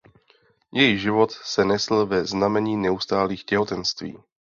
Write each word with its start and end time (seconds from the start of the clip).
Její 0.73 0.97
život 0.97 1.31
se 1.31 1.65
nesl 1.65 2.05
ve 2.05 2.25
znamení 2.25 2.77
neustálých 2.77 3.45
těhotenství. 3.45 4.17